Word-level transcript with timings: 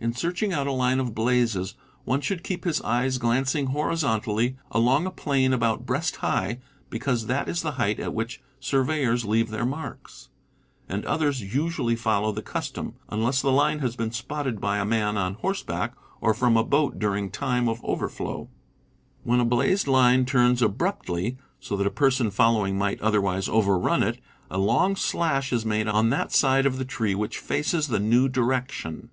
In 0.00 0.12
searching 0.12 0.52
out 0.52 0.68
a 0.68 0.72
line 0.72 1.00
of 1.00 1.12
blazes, 1.12 1.74
one 2.04 2.20
should 2.20 2.44
keep 2.44 2.62
his 2.62 2.80
eyes 2.82 3.18
glancing 3.18 3.66
horizontally 3.66 4.56
along 4.70 5.06
a 5.06 5.10
plane 5.10 5.52
about 5.52 5.86
breast 5.86 6.14
high, 6.22 6.60
because 6.88 7.26
that 7.26 7.48
is 7.48 7.62
the 7.62 7.72
height 7.72 7.98
at 7.98 8.14
which 8.14 8.40
surveyors 8.60 9.24
leave 9.24 9.50
their 9.50 9.66
marks, 9.66 10.28
and 10.88 11.04
others 11.04 11.42
usually 11.52 11.96
follow 11.96 12.30
the 12.30 12.42
cus 12.42 12.70
tom, 12.70 12.94
unless 13.08 13.42
the 13.42 13.50
line 13.50 13.80
has 13.80 13.96
been 13.96 14.12
spotted 14.12 14.60
by 14.60 14.78
a 14.78 14.84
man 14.84 15.16
on 15.18 15.34
horseback, 15.34 15.94
or 16.20 16.32
from 16.32 16.56
a 16.56 16.62
boat 16.62 17.00
during 17.00 17.28
time 17.28 17.68
of 17.68 17.84
overflow. 17.84 18.48
When 19.24 19.40
a 19.40 19.44
blazed 19.44 19.88
line 19.88 20.24
turns 20.26 20.62
abruptly, 20.62 21.38
so 21.58 21.76
that 21.76 21.88
a 21.88 21.90
person 21.90 22.30
following 22.30 22.78
might 22.78 23.00
otherwise 23.00 23.48
overrun 23.48 24.04
it, 24.04 24.20
a 24.48 24.58
long 24.58 24.94
slash 24.94 25.52
is 25.52 25.66
made 25.66 25.88
on 25.88 26.10
that 26.10 26.30
side 26.30 26.66
of 26.66 26.78
the 26.78 26.84
tree 26.84 27.16
which 27.16 27.38
faces 27.38 27.88
the 27.88 27.98
new 27.98 28.28
direction. 28.28 29.10